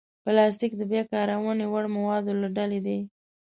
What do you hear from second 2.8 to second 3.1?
دی.